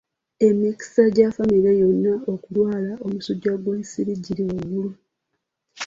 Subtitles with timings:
[0.47, 4.91] Emikisa gya famire yonna okulwala omusujja gw'ensiri giri waggulu.